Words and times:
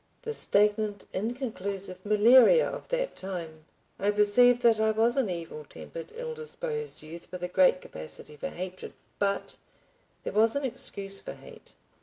The 0.23 0.33
stagnant 0.33 1.05
inconclusive 1.13 2.03
malaria 2.03 2.67
of 2.67 2.87
that 2.87 3.15
time! 3.15 3.65
I 3.99 4.09
perceive 4.09 4.61
that 4.63 4.79
I 4.79 4.89
was 4.89 5.15
an 5.15 5.29
evil 5.29 5.63
tempered, 5.63 6.11
ill 6.15 6.33
disposed 6.33 7.03
youth 7.03 7.27
with 7.31 7.43
a 7.43 7.47
great 7.47 7.81
capacity 7.81 8.35
for 8.35 8.49
hatred, 8.49 8.93
but— 9.19 9.57
There 10.23 10.33
was 10.33 10.55
an 10.55 10.65
excuse 10.65 11.19
for 11.19 11.33
hate. 11.33 11.75